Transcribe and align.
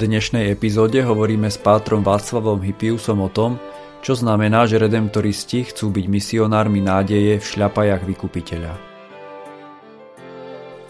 Dnešnej 0.00 0.48
epizóde 0.48 1.04
hovoríme 1.04 1.52
s 1.52 1.60
pátrom 1.60 2.00
Václavom 2.00 2.64
Hypiusom 2.64 3.20
o 3.20 3.28
tom, 3.28 3.60
čo 4.00 4.16
znamená, 4.16 4.64
že 4.64 4.80
redemptoristi 4.80 5.68
chcú 5.68 5.92
byť 5.92 6.06
misionármi 6.08 6.80
nádeje 6.80 7.36
v 7.36 7.44
šľapajach 7.44 8.08
vykupiteľa. 8.08 8.72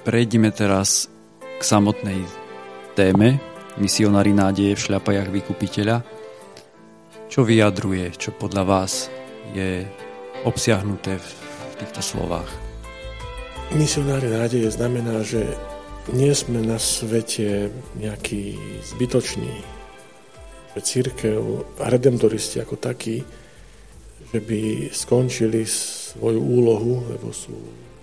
Prejdime 0.06 0.54
teraz 0.54 1.10
k 1.42 1.62
samotnej 1.62 2.23
téme, 2.95 3.42
misionári 3.82 4.30
nádeje 4.30 4.78
v 4.78 4.84
šľapajach 4.87 5.29
vykupiteľa. 5.34 6.06
Čo 7.26 7.42
vyjadruje, 7.42 8.15
čo 8.15 8.30
podľa 8.30 8.63
vás 8.63 9.10
je 9.51 9.90
obsiahnuté 10.46 11.18
v 11.18 11.73
týchto 11.82 11.98
slovách? 11.98 12.46
Misionári 13.74 14.30
nádeje 14.30 14.70
znamená, 14.70 15.23
že 15.26 15.59
nie 16.13 16.33
sme 16.35 16.63
na 16.63 16.77
svete 16.77 17.71
nejaký 17.99 18.59
zbytočný, 18.95 19.55
že 20.77 20.80
církev 20.80 21.41
a 21.83 21.87
redemptoristi 21.91 22.63
ako 22.63 22.77
takí, 22.79 23.23
že 24.31 24.38
by 24.38 24.91
skončili 24.95 25.66
svoju 25.66 26.38
úlohu, 26.38 27.07
lebo 27.11 27.35
sú 27.35 27.55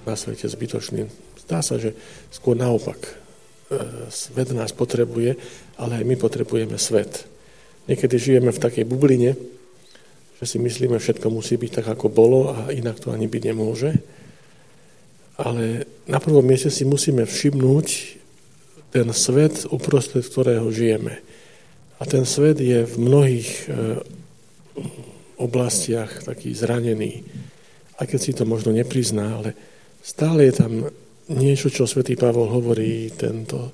na 0.03 0.15
svete 0.15 0.47
zbytoční. 0.47 1.07
Zdá 1.47 1.63
sa, 1.63 1.79
že 1.79 1.95
skôr 2.31 2.59
naopak 2.59 3.27
E, 3.67 3.83
svet 4.07 4.55
nás 4.55 4.71
potrebuje, 4.71 5.35
ale 5.75 5.99
aj 5.99 6.03
my 6.07 6.15
potrebujeme 6.15 6.79
svet. 6.79 7.27
Niekedy 7.91 8.15
žijeme 8.15 8.55
v 8.55 8.63
takej 8.63 8.87
bubline, 8.87 9.35
že 10.39 10.45
si 10.47 10.55
myslíme, 10.55 10.95
všetko 10.95 11.27
musí 11.27 11.59
byť 11.59 11.71
tak, 11.83 11.87
ako 11.91 12.07
bolo 12.07 12.55
a 12.55 12.71
inak 12.71 13.03
to 13.03 13.11
ani 13.11 13.27
byť 13.27 13.43
nemôže. 13.43 13.91
Ale 15.37 15.85
na 16.09 16.17
prvom 16.17 16.41
mieste 16.41 16.73
si 16.73 16.81
musíme 16.81 17.25
všimnúť 17.29 17.87
ten 18.89 19.07
svet, 19.13 19.69
uprostred 19.69 20.25
ktorého 20.25 20.65
žijeme. 20.73 21.21
A 21.97 22.03
ten 22.05 22.25
svet 22.25 22.57
je 22.61 22.85
v 22.85 22.95
mnohých 22.97 23.49
e, 23.49 23.65
oblastiach 25.37 26.25
taký 26.25 26.53
zranený. 26.57 27.21
Aj 27.97 28.05
keď 28.05 28.19
si 28.21 28.31
to 28.33 28.45
možno 28.45 28.73
neprizná, 28.73 29.37
ale 29.37 29.53
stále 30.01 30.49
je 30.49 30.53
tam 30.53 30.73
niečo, 31.33 31.69
čo 31.69 31.89
svätý 31.89 32.17
Pavol 32.17 32.49
hovorí, 32.49 33.09
tento, 33.13 33.73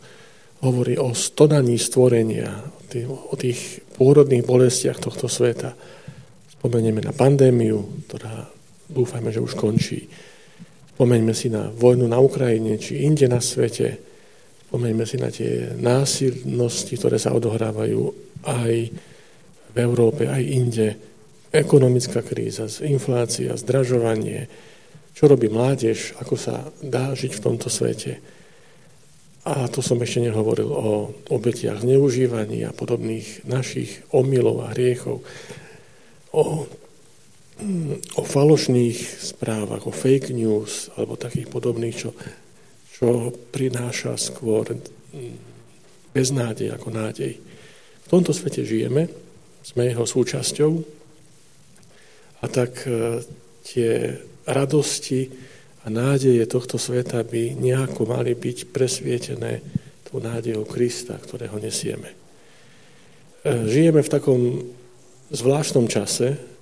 hovorí 0.64 1.00
o 1.00 1.11
stonaní 1.16 1.80
stvorenia, 1.80 2.52
o 3.08 3.36
tých 3.36 3.83
pôrodných 3.95 4.48
bolestiach 4.48 5.00
tohto 5.00 5.27
sveta. 5.27 5.75
Spomenieme 6.59 7.03
na 7.03 7.11
pandémiu, 7.11 8.08
ktorá 8.08 8.48
dúfajme, 8.87 9.30
že 9.32 9.43
už 9.43 9.54
končí. 9.60 10.08
Spomeňme 10.93 11.33
si 11.33 11.49
na 11.49 11.73
vojnu 11.73 12.05
na 12.05 12.21
Ukrajine, 12.21 12.77
či 12.77 13.02
inde 13.02 13.26
na 13.26 13.42
svete. 13.42 13.98
Spomeňme 14.70 15.05
si 15.09 15.17
na 15.17 15.33
tie 15.33 15.73
násilnosti, 15.73 16.93
ktoré 16.98 17.17
sa 17.17 17.33
odohrávajú 17.33 18.02
aj 18.45 18.73
v 19.73 19.77
Európe, 19.81 20.30
aj 20.30 20.43
inde. 20.45 20.87
Ekonomická 21.54 22.21
kríza, 22.21 22.70
inflácia, 22.86 23.58
zdražovanie, 23.58 24.49
čo 25.14 25.30
robí 25.30 25.49
mládež, 25.49 26.17
ako 26.17 26.36
sa 26.37 26.70
dá 26.81 27.14
žiť 27.14 27.37
v 27.37 27.43
tomto 27.45 27.70
svete. 27.70 28.21
A 29.43 29.67
to 29.70 29.83
som 29.83 29.99
ešte 30.02 30.23
nehovoril 30.23 30.70
o 30.71 31.14
obetiach 31.30 31.83
zneužívaní 31.83 32.64
a 32.64 32.71
podobných 32.71 33.43
našich 33.45 34.02
omylov 34.15 34.65
a 34.65 34.71
hriechov, 34.71 35.20
o, 36.33 36.42
o 38.19 38.23
falošných 38.23 38.97
správach, 39.19 39.87
o 39.87 39.93
fake 39.93 40.35
news 40.35 40.91
alebo 40.99 41.19
takých 41.19 41.47
podobných, 41.47 41.95
čo, 41.95 42.11
čo 42.93 43.31
prináša 43.51 44.19
skôr 44.19 44.75
beznádej 46.13 46.75
ako 46.75 46.89
nádej. 46.93 47.33
V 48.03 48.07
tomto 48.07 48.35
svete 48.35 48.61
žijeme, 48.61 49.09
sme 49.63 49.87
jeho 49.87 50.03
súčasťou 50.03 50.71
a 52.43 52.45
tak 52.51 52.83
e, 52.83 53.23
tie 53.63 54.19
radosti 54.43 55.31
a 55.83 55.87
nádeje 55.87 56.43
tohto 56.47 56.75
sveta 56.75 57.23
by 57.23 57.55
nejako 57.55 58.03
mali 58.03 58.35
byť 58.35 58.75
presvietené 58.75 59.63
tou 60.03 60.19
nádejou 60.19 60.67
Krista, 60.67 61.15
ktorého 61.15 61.55
nesieme. 61.63 62.11
E, 62.11 62.15
žijeme 63.71 64.03
v 64.03 64.13
takom 64.13 64.41
zvláštnom 65.31 65.87
čase, 65.87 66.52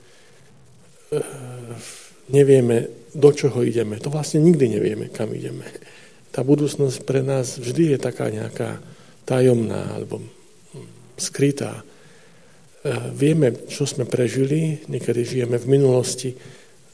nevieme, 2.31 2.87
do 3.11 3.29
čoho 3.35 3.63
ideme. 3.67 3.99
To 3.99 4.07
vlastne 4.07 4.39
nikdy 4.39 4.79
nevieme, 4.79 5.11
kam 5.11 5.35
ideme. 5.35 5.67
Tá 6.31 6.47
budúcnosť 6.47 7.03
pre 7.03 7.19
nás 7.19 7.59
vždy 7.59 7.95
je 7.95 7.97
taká 7.99 8.31
nejaká 8.31 8.79
tajomná 9.27 9.99
alebo 9.99 10.23
skrytá. 11.19 11.83
E, 11.83 11.83
vieme, 13.11 13.67
čo 13.67 13.83
sme 13.83 14.07
prežili, 14.07 14.79
niekedy 14.87 15.27
žijeme 15.27 15.59
v 15.59 15.67
minulosti, 15.67 16.31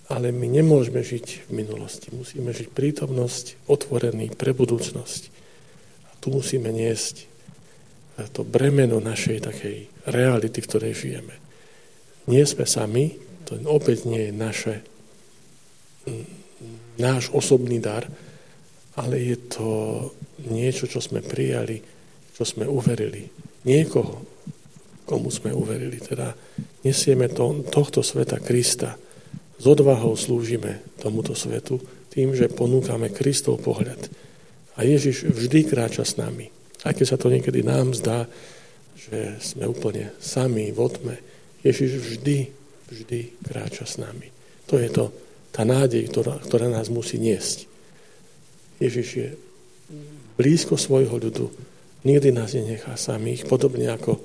ale 0.10 0.34
my 0.34 0.50
nemôžeme 0.50 1.06
žiť 1.06 1.48
v 1.48 1.52
minulosti. 1.54 2.10
Musíme 2.10 2.50
žiť 2.50 2.74
prítomnosť, 2.74 3.70
otvorený 3.70 4.34
pre 4.34 4.58
budúcnosť. 4.58 5.22
A 6.10 6.12
tu 6.18 6.34
musíme 6.34 6.74
niesť 6.74 7.30
to 8.34 8.42
bremeno 8.42 8.98
našej 8.98 9.46
takej 9.46 9.78
reality, 10.10 10.58
v 10.58 10.70
ktorej 10.74 10.94
žijeme. 10.98 11.36
Nie 12.26 12.50
sme 12.50 12.66
sami, 12.66 13.27
to 13.48 13.56
opäť 13.72 14.04
nie 14.04 14.28
je 14.28 14.34
naše, 14.36 14.76
náš 17.00 17.32
osobný 17.32 17.80
dar, 17.80 18.04
ale 19.00 19.16
je 19.24 19.38
to 19.48 19.70
niečo, 20.52 20.92
čo 20.92 21.00
sme 21.00 21.24
prijali, 21.24 21.80
čo 22.36 22.44
sme 22.44 22.68
uverili. 22.68 23.24
Niekoho, 23.64 24.28
komu 25.08 25.32
sme 25.32 25.56
uverili. 25.56 26.04
Teda 26.04 26.36
nesieme 26.84 27.32
to, 27.32 27.64
tohto 27.72 28.04
sveta 28.04 28.44
Krista, 28.44 29.00
s 29.58 29.66
odvahou 29.66 30.14
slúžime 30.14 30.86
tomuto 31.02 31.34
svetu 31.34 31.82
tým, 32.14 32.36
že 32.36 32.52
ponúkame 32.52 33.10
Kristov 33.10 33.64
pohľad. 33.64 34.10
A 34.78 34.86
Ježiš 34.86 35.26
vždy 35.26 35.66
kráča 35.66 36.06
s 36.06 36.20
nami. 36.20 36.50
Aj 36.86 36.94
keď 36.94 37.06
sa 37.10 37.18
to 37.18 37.34
niekedy 37.34 37.66
nám 37.66 37.98
zdá, 37.98 38.30
že 38.94 39.40
sme 39.42 39.66
úplne 39.66 40.14
sami 40.22 40.70
v 40.70 40.78
otme, 40.78 41.16
Ježiš 41.66 41.94
vždy, 41.98 42.38
vždy 42.88 43.44
kráča 43.44 43.86
s 43.86 44.00
nami. 44.00 44.32
To 44.68 44.80
je 44.80 44.90
to, 44.92 45.12
tá 45.52 45.64
nádej, 45.64 46.08
ktorá, 46.12 46.40
ktorá 46.44 46.68
nás 46.68 46.92
musí 46.92 47.20
niesť. 47.20 47.68
Ježiš 48.78 49.08
je 49.16 49.30
blízko 50.38 50.78
svojho 50.78 51.18
ľudu, 51.18 51.50
nikdy 52.06 52.30
nás 52.30 52.54
nenechá 52.54 52.94
samých, 52.94 53.50
podobne 53.50 53.90
ako 53.90 54.22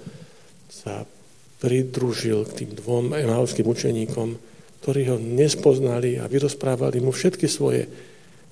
sa 0.69 1.07
pridružil 1.63 2.43
k 2.51 2.65
tým 2.65 2.71
dvom 2.75 3.15
emalským 3.15 3.65
učeníkom, 3.65 4.35
ktorí 4.83 5.15
ho 5.15 5.17
nespoznali 5.17 6.19
a 6.19 6.27
vyrozprávali 6.27 6.99
mu 6.99 7.15
všetky 7.15 7.47
svoje, 7.47 7.87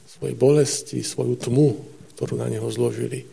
svoje 0.06 0.32
bolesti, 0.38 1.02
svoju 1.02 1.34
tmu, 1.36 1.68
ktorú 2.14 2.38
na 2.38 2.46
neho 2.46 2.70
zložili. 2.70 3.26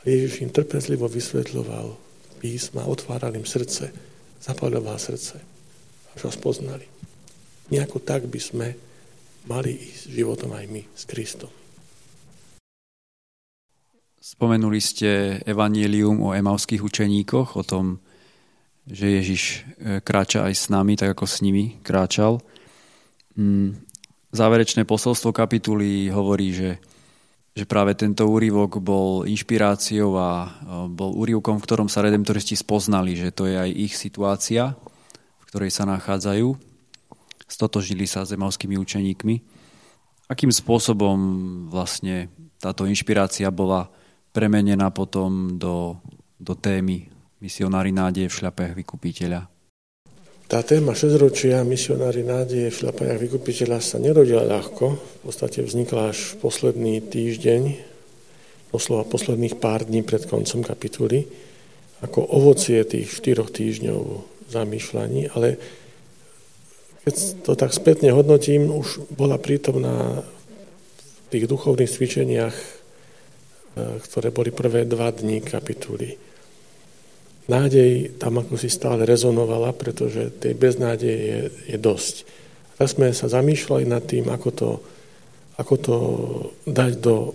A 0.00 0.08
Ježiš 0.08 0.42
im 0.42 0.50
trpezlivo 0.50 1.06
vysvetľoval 1.06 1.92
písma, 2.40 2.88
otváral 2.88 3.36
im 3.36 3.44
srdce, 3.44 3.92
zapaľoval 4.42 4.96
srdce, 4.96 5.38
ho 6.20 6.30
spoznali. 6.32 6.84
Nejako 7.72 8.04
tak 8.04 8.28
by 8.28 8.40
sme 8.40 8.68
mali 9.48 9.72
ísť 9.74 10.12
životom 10.12 10.52
aj 10.52 10.66
my 10.68 10.82
s 10.92 11.02
Kristom. 11.08 11.50
Spomenuli 14.22 14.78
ste 14.78 15.42
evanielium 15.42 16.22
o 16.22 16.30
emavských 16.30 16.78
učeníkoch, 16.78 17.58
o 17.58 17.64
tom, 17.66 17.98
že 18.86 19.18
Ježiš 19.18 19.42
e, 19.42 19.98
kráča 19.98 20.46
aj 20.46 20.54
s 20.54 20.64
nami, 20.70 20.94
tak 20.94 21.18
ako 21.18 21.26
s 21.26 21.42
nimi 21.42 21.82
kráčal. 21.82 22.38
Mm, 23.34 23.82
záverečné 24.30 24.86
posolstvo 24.86 25.34
kapituly 25.34 26.06
hovorí, 26.14 26.54
že, 26.54 26.78
že 27.50 27.66
práve 27.66 27.98
tento 27.98 28.30
úrivok 28.30 28.78
bol 28.78 29.26
inšpiráciou 29.26 30.14
a 30.14 30.30
e, 30.46 30.48
bol 30.86 31.18
úrivkom, 31.18 31.58
v 31.58 31.66
ktorom 31.66 31.88
sa 31.90 32.06
redemptoristi 32.06 32.54
spoznali, 32.54 33.18
že 33.18 33.34
to 33.34 33.50
je 33.50 33.58
aj 33.58 33.70
ich 33.74 33.94
situácia, 33.98 34.78
ktorej 35.52 35.68
sa 35.68 35.84
nachádzajú. 35.84 36.48
stotožili 37.44 38.08
sa 38.08 38.24
s 38.24 38.32
emalskými 38.32 38.80
učeníkmi. 38.80 39.36
Akým 40.32 40.48
spôsobom 40.48 41.20
vlastne 41.68 42.32
táto 42.56 42.88
inšpirácia 42.88 43.52
bola 43.52 43.92
premenená 44.32 44.88
potom 44.88 45.60
do, 45.60 46.00
do 46.40 46.56
témy 46.56 47.12
misionári 47.44 47.92
nádeje 47.92 48.32
v 48.32 48.36
šľapách 48.40 48.72
vykupiteľa? 48.72 49.44
Tá 50.48 50.64
téma 50.64 50.96
šesťročia 50.96 51.60
misionári 51.68 52.24
nádeje 52.24 52.72
v 52.72 52.78
šľapajach 52.88 53.20
vykupiteľa 53.20 53.84
sa 53.84 54.00
nerodila 54.00 54.48
ľahko. 54.48 54.96
V 54.96 55.18
podstate 55.28 55.60
vznikla 55.60 56.16
až 56.16 56.40
posledný 56.40 57.04
týždeň, 57.04 57.76
doslova 58.72 59.04
posledných 59.04 59.60
pár 59.60 59.84
dní 59.84 60.00
pred 60.00 60.24
koncom 60.24 60.64
kapituly, 60.64 61.28
ako 62.00 62.24
ovocie 62.24 62.80
tých 62.88 63.12
štyroch 63.20 63.52
týždňov 63.52 64.31
zamýšľaní, 64.52 65.32
ale 65.32 65.56
keď 67.02 67.14
to 67.42 67.52
tak 67.56 67.72
spätne 67.72 68.12
hodnotím, 68.12 68.70
už 68.70 69.08
bola 69.16 69.40
prítomná 69.40 70.22
v 70.22 71.26
tých 71.32 71.48
duchovných 71.48 71.90
cvičeniach, 71.90 72.54
e, 72.54 72.66
ktoré 74.04 74.28
boli 74.30 74.54
prvé 74.54 74.84
dva 74.84 75.10
dní 75.10 75.40
kapituly 75.40 76.20
nádej 77.50 78.18
tam 78.18 78.38
ako 78.38 78.54
si 78.54 78.70
stále 78.70 79.02
rezonovala, 79.02 79.74
pretože 79.74 80.30
tej 80.38 80.54
beznádeje 80.54 81.18
je, 81.18 81.40
je 81.74 81.78
dosť. 81.78 82.14
Tak 82.78 82.86
sme 82.88 83.08
sa 83.14 83.30
zamýšľali 83.30 83.84
nad 83.86 84.02
tým, 84.02 84.30
ako 84.30 84.50
to, 84.50 84.70
ako 85.58 85.74
to 85.78 85.96
dať 86.66 86.92
do, 86.98 87.34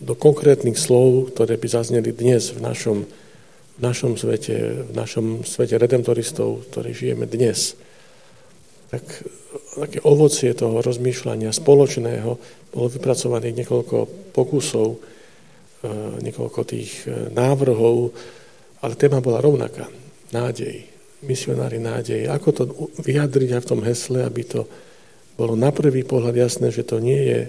do 0.00 0.14
konkrétnych 0.16 0.76
slov, 0.76 1.32
ktoré 1.32 1.56
by 1.56 1.68
zazneli 1.68 2.12
dnes 2.12 2.52
v 2.52 2.60
našom, 2.64 2.98
v 3.74 3.80
našom 3.82 4.14
svete, 4.14 4.86
v 4.86 4.92
našom 4.94 5.42
svete 5.42 5.74
redemptoristov, 5.78 6.70
ktorí 6.70 6.94
žijeme 6.94 7.26
dnes. 7.26 7.74
Tak 8.94 9.02
také 9.74 9.98
ovocie 10.06 10.54
toho 10.54 10.78
rozmýšľania 10.78 11.50
spoločného 11.50 12.30
bolo 12.70 12.86
vypracovaných 12.86 13.64
niekoľko 13.64 13.96
pokusov, 14.30 14.88
e, 14.94 14.98
niekoľko 16.22 16.60
tých 16.62 17.06
e, 17.06 17.34
návrhov, 17.34 18.14
ale 18.86 18.94
téma 18.94 19.18
bola 19.18 19.42
rovnaká. 19.42 19.90
Nádej. 20.30 20.94
Misionári 21.24 21.80
nádej. 21.80 22.28
Ako 22.28 22.48
to 22.52 22.62
vyjadriť 23.00 23.56
aj 23.56 23.62
v 23.64 23.70
tom 23.70 23.80
hesle, 23.80 24.22
aby 24.22 24.42
to 24.44 24.68
bolo 25.34 25.58
na 25.58 25.74
prvý 25.74 26.06
pohľad 26.06 26.36
jasné, 26.36 26.70
že 26.70 26.86
to 26.86 27.02
nie 27.02 27.18
je 27.18 27.40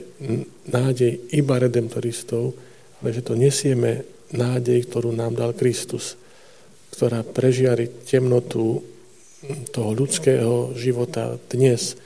nádej 0.73 1.11
iba 1.37 1.61
redemptoristov, 1.61 2.57
ale 3.01 3.09
že 3.11 3.25
to 3.25 3.33
nesieme 3.35 4.05
nádej, 4.31 4.87
ktorú 4.87 5.15
nám 5.15 5.35
dal 5.37 5.51
Kristus, 5.55 6.19
ktorá 6.95 7.21
prežiari 7.21 7.91
temnotu 8.07 8.81
toho 9.71 9.91
ľudského 9.93 10.73
života 10.73 11.37
dnes 11.51 11.99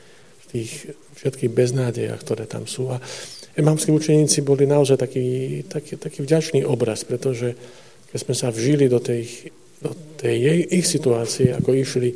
v 0.44 0.46
tých 0.52 0.72
všetkých 1.20 1.52
beznádejach, 1.52 2.20
ktoré 2.20 2.48
tam 2.48 2.68
sú. 2.68 2.92
A 2.92 2.98
emamskí 3.56 3.92
učeníci 3.92 4.44
boli 4.44 4.64
naozaj 4.68 4.98
taký, 5.00 5.28
taký, 5.68 6.00
taký 6.00 6.20
vďačný 6.24 6.64
obraz, 6.64 7.04
pretože 7.04 7.56
keď 8.12 8.20
sme 8.20 8.36
sa 8.36 8.50
vžili 8.50 8.88
do 8.88 8.98
tej, 9.04 9.52
do 9.84 9.92
tej 10.20 10.36
jej, 10.36 10.60
ich 10.80 10.88
situácie, 10.88 11.54
ako 11.54 11.76
išli 11.76 12.10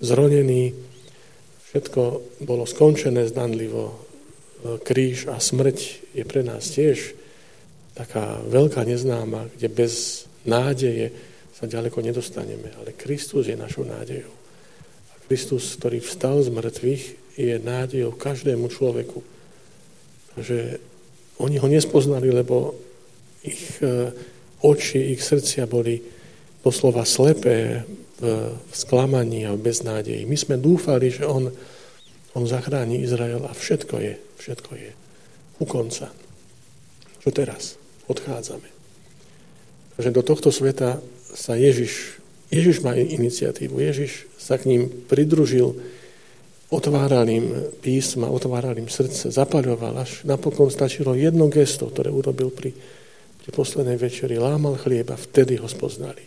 zronení, 0.00 0.74
všetko 1.72 2.02
bolo 2.44 2.64
skončené 2.64 3.28
zdanlivo, 3.28 3.96
kríž 4.82 5.30
a 5.30 5.38
smrť 5.38 5.78
je 6.16 6.24
pre 6.26 6.42
nás 6.42 6.72
tiež 6.72 7.25
taká 7.96 8.44
veľká 8.44 8.84
neznáma, 8.84 9.48
kde 9.56 9.72
bez 9.72 10.24
nádeje 10.44 11.10
sa 11.56 11.64
ďaleko 11.64 12.04
nedostaneme. 12.04 12.68
Ale 12.76 12.92
Kristus 12.92 13.48
je 13.48 13.56
našou 13.56 13.88
nádejou. 13.88 14.36
A 15.10 15.14
Kristus, 15.24 15.72
ktorý 15.80 16.04
vstal 16.04 16.44
z 16.44 16.52
mŕtvych, 16.52 17.04
je 17.40 17.56
nádejou 17.56 18.12
každému 18.12 18.68
človeku. 18.68 19.24
Takže 20.36 20.76
oni 21.40 21.56
ho 21.56 21.68
nespoznali, 21.68 22.28
lebo 22.28 22.76
ich 23.40 23.80
e, 23.80 24.12
oči, 24.60 25.16
ich 25.16 25.24
srdcia 25.24 25.64
boli 25.64 26.00
doslova 26.60 27.08
slepé 27.08 27.84
v 28.16 28.72
sklamaní 28.72 29.44
a 29.44 29.52
v 29.52 29.60
beznádeji. 29.60 30.24
My 30.24 30.36
sme 30.40 30.56
dúfali, 30.56 31.12
že 31.12 31.28
on, 31.28 31.52
on 32.32 32.44
zachráni 32.48 33.04
Izrael 33.04 33.44
a 33.44 33.52
všetko 33.52 33.96
je, 34.00 34.14
všetko 34.40 34.72
je 34.72 34.90
u 35.60 35.64
konca. 35.68 36.08
Čo 37.20 37.28
teraz? 37.28 37.76
Odchádzame. 38.06 38.68
Takže 39.96 40.10
do 40.14 40.22
tohto 40.22 40.48
sveta 40.54 41.00
sa 41.34 41.58
Ježiš, 41.58 42.22
Ježiš 42.52 42.84
má 42.86 42.94
iniciatívu, 42.94 43.82
Ježiš 43.82 44.30
sa 44.38 44.60
k 44.60 44.68
ním 44.70 44.82
pridružil, 44.88 45.74
otváral 46.70 47.26
im 47.26 47.74
písma, 47.82 48.30
otváral 48.30 48.78
im 48.78 48.86
srdce, 48.86 49.30
zapaľoval, 49.34 50.02
až 50.02 50.22
napokon 50.22 50.70
stačilo 50.70 51.16
jedno 51.18 51.50
gesto, 51.50 51.90
ktoré 51.90 52.12
urobil 52.12 52.52
pri 52.54 52.70
pri 53.46 53.54
poslednej 53.54 53.94
večeri 53.94 54.42
lámal 54.42 54.74
chlieba, 54.74 55.14
vtedy 55.14 55.62
ho 55.62 55.70
spoznali. 55.70 56.18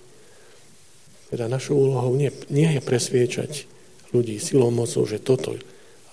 Teda 1.27 1.51
našou 1.51 1.75
úlohou 1.75 2.15
nie, 2.15 2.31
nie 2.47 2.71
je 2.71 2.79
presviečať 2.79 3.67
ľudí 4.15 4.39
silou 4.39 4.71
mocou, 4.71 5.03
že 5.03 5.19
toto, 5.19 5.59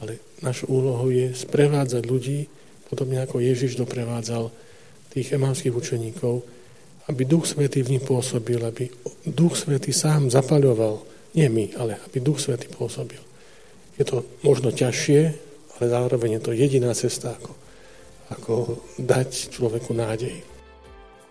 ale 0.02 0.18
našou 0.42 0.66
úlohou 0.82 1.14
je 1.14 1.30
sprevádzať 1.30 2.02
ľudí, 2.10 2.50
podobne 2.90 3.22
ako 3.22 3.38
Ježiš 3.38 3.78
doprevádzal 3.78 4.50
tých 5.16 5.32
emanských 5.32 5.72
učeníkov, 5.72 6.44
aby 7.08 7.22
Duch 7.24 7.48
Svetý 7.48 7.80
v 7.80 7.96
nich 7.96 8.04
pôsobil, 8.04 8.60
aby 8.60 8.84
Duch 9.24 9.56
Svetý 9.56 9.96
sám 9.96 10.28
zapaľoval, 10.28 11.00
nie 11.32 11.48
my, 11.48 11.72
ale 11.80 11.96
aby 12.04 12.20
Duch 12.20 12.36
Svetý 12.36 12.68
pôsobil. 12.68 13.20
Je 13.96 14.04
to 14.04 14.28
možno 14.44 14.68
ťažšie, 14.68 15.20
ale 15.76 15.84
zároveň 15.88 16.36
je 16.36 16.42
to 16.44 16.52
jediná 16.52 16.92
cesta, 16.92 17.32
ako, 17.32 17.52
ako 18.28 18.52
dať 19.00 19.56
človeku 19.56 19.96
nádej. 19.96 20.36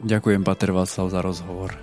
Ďakujem, 0.01 0.41
Pater 0.41 0.73
Václav, 0.73 1.05
za 1.13 1.21
rozhovor. 1.21 1.77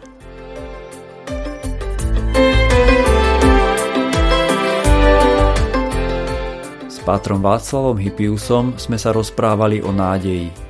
S 6.90 6.98
Pátrom 7.06 7.38
Václavom 7.38 7.98
Hypiusom 7.98 8.74
sme 8.74 8.98
sa 8.98 9.14
rozprávali 9.14 9.78
o 9.82 9.94
nádeji. 9.94 10.61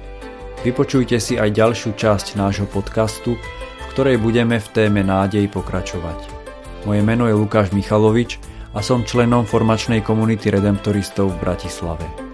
Vypočujte 0.63 1.19
si 1.19 1.35
aj 1.35 1.59
ďalšiu 1.59 1.99
časť 1.99 2.39
nášho 2.39 2.71
podcastu, 2.71 3.35
v 3.35 3.85
ktorej 3.91 4.23
budeme 4.23 4.63
v 4.63 4.69
téme 4.71 5.03
nádej 5.03 5.51
pokračovať. 5.51 6.31
Moje 6.87 7.03
meno 7.03 7.27
je 7.27 7.35
Lukáš 7.35 7.75
Michalovič 7.75 8.39
a 8.71 8.79
som 8.79 9.03
členom 9.03 9.43
formačnej 9.43 10.07
komunity 10.07 10.55
redemptoristov 10.55 11.35
v 11.35 11.41
Bratislave. 11.43 12.32